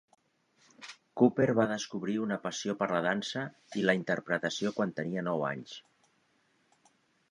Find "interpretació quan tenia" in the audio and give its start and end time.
4.01-5.29